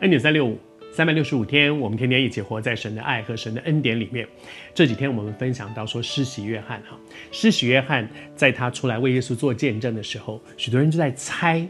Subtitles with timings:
[0.00, 0.58] 恩典三六五，
[0.92, 4.26] 三百六十五天，我们天天一起活在神的爱和神的恩典里面。
[4.74, 6.98] 这几天我们分享到说，施洗约翰哈，
[7.30, 11.64] 施洗约翰在他出来为耶稣做见证的时候，许多人就在猜，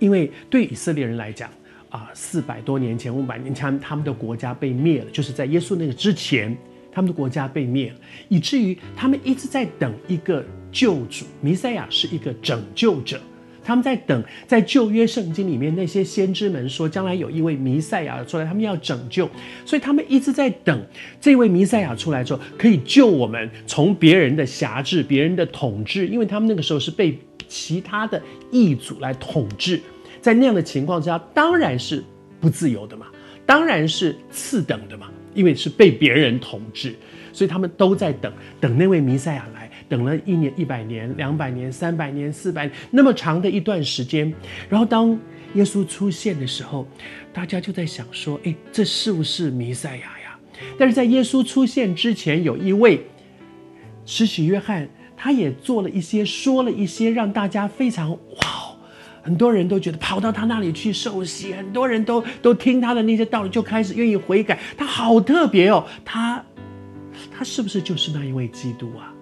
[0.00, 1.48] 因为对以色列人来讲
[1.88, 6.54] 啊，四百多年前、五百年前，他们的国家被灭了，就是在耶稣那个之前，
[6.90, 7.96] 他们的国家被灭了，
[8.28, 13.20] 以至于他们一直在等一个救主，弥赛亚是一个拯救者。
[13.68, 19.28] 他们在等，在旧约圣经里面，那些先知们说，将来有一位弥赛亚出来，他们要拯救，
[19.66, 20.82] 所以他们一直在等
[21.20, 28.18] 这位弥赛亚出来之后，可以救我们从别人的辖制、别人的统治，因为他们那个时候是被其他的
[28.50, 29.78] 异族来统治，
[30.22, 32.02] 在那样的情况之下，当然是
[32.40, 33.08] 不自由的嘛，
[33.44, 36.94] 当然是次等的嘛，因为是被别人统治，
[37.34, 39.70] 所以他们都在等，等那位弥赛亚来。
[39.88, 44.32] 等了一年、一百年、两百年、三百年、四百，那么长的一段时间，
[44.68, 45.18] 然后当
[45.54, 46.86] 耶稣出现的时候，
[47.32, 50.38] 大家就在想说：“诶，这是不是弥赛亚呀？”
[50.78, 53.00] 但是在耶稣出现之前，有一位
[54.04, 58.76] 施洗约翰，他也做了一些、说了一些，让大家非常哇，
[59.22, 64.58] 很多人都觉得跑到他那里去受洗，很多人都都听他的那些道理，就开始愿意悔改。
[64.76, 66.44] 他好特别哦，他
[67.32, 69.14] 他是不是就是那一位基督啊？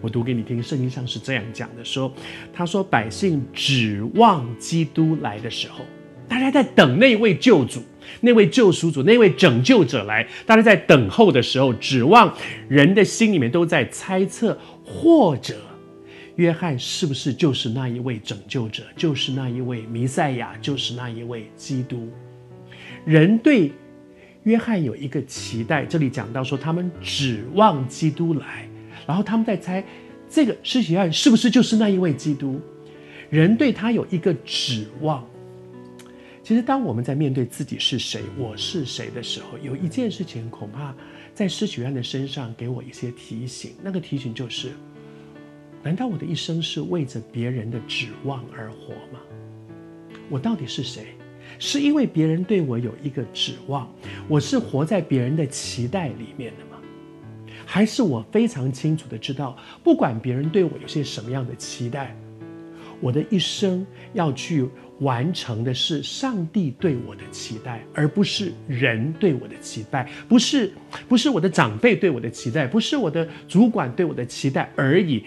[0.00, 2.12] 我读给你听，圣经上是这样讲的：说，
[2.52, 5.84] 他说百姓指望基督来的时候，
[6.28, 7.82] 大家在等那位救主、
[8.20, 10.26] 那位救赎主、那位拯救者来。
[10.46, 12.34] 大家在等候的时候，指望
[12.68, 15.56] 人的心里面都在猜测，或者
[16.36, 22.08] 约翰是不是就是那一位拯救者，就是那一位弥赛亚，就是那一位基督。
[23.04, 23.70] 人对
[24.44, 28.66] 约翰有一个期待，这里讲到说，他们指望基督来。
[29.06, 29.84] 然后他们在猜，
[30.28, 32.60] 这个施洗约翰是不是就是那一位基督？
[33.28, 35.26] 人对他有一个指望。
[36.42, 40.92] 其实，当我们在面对自己是谁、我是谁的时候，有一件事情恐怕
[41.32, 43.72] 在施洗约翰的身上给我一些提醒。
[43.82, 44.70] 那个提醒就是：
[45.82, 49.20] 难道我的一生是为着别人的指望而活吗？
[50.28, 51.14] 我到底是谁？
[51.58, 53.88] 是因为别人对我有一个指望，
[54.26, 56.69] 我是活在别人的期待里面的？
[57.72, 62.16] 还是我非常清楚的知道，不管别人对我有些什么样的期待，
[63.00, 70.72] 我的一生要去完成的是上帝对我的期待，而不是人对我的期待，不是
[71.08, 75.24] 不是我的长辈对我的期待，不是我的主管对我的期待而已，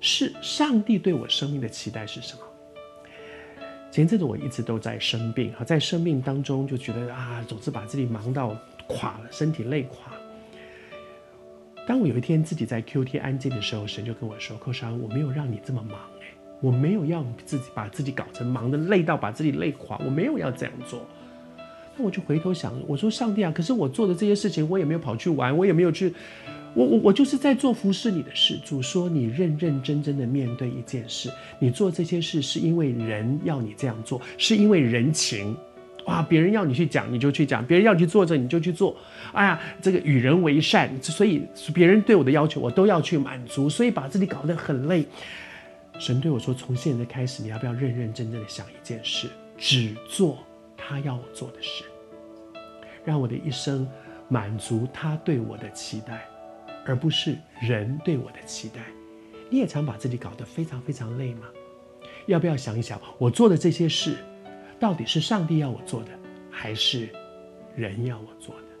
[0.00, 2.40] 是上帝对我生命的期待是什么？
[3.92, 8.58] 前阵子我一直都在生病，在生病当中就觉得啊，总是把自己忙到
[8.88, 10.12] 垮了，身体累垮。
[11.84, 16.26] 当我有一天自己在 QT 安静的时候，神就跟我说：“寇尚，我没有让你这么忙哎，
[16.60, 21.04] 我没有要自己把自己搞成忙得累到把自己累垮，我没有要这样做。”
[21.96, 26.14] 那我就回头想，我说：“上帝啊，可是我做的这些事情，我也没有跑去玩，我也没有去，
[26.72, 28.56] 我我我就是在做服侍你的事。
[28.64, 35.56] 主说你认认真真的面对一件事，你做这些事是因为人要你这样做，是因为人情。”
[36.06, 36.22] 哇！
[36.22, 38.96] 别人要你去讲，你就去讲；别人要去做这，你就去做。
[39.32, 45.06] 哎呀，这个与人为善，所以别人对我的要求，我都要去满足，所以把自己搞得很累。
[45.98, 50.38] 神对我说：“从现在开始，你要不要认认真真的想一件事，只做
[50.76, 51.84] 他要我做的事，
[53.04, 53.86] 让我的一生
[54.28, 56.26] 满足他对我的期待，
[56.86, 58.80] 而不是人对我的期待。”
[59.50, 61.42] 你也常把自己搞得非常非常累吗？
[62.26, 64.16] 要不要想一想，我做的这些事？
[64.82, 66.10] 到底是上帝要我做的，
[66.50, 67.08] 还是
[67.76, 68.71] 人要我做的？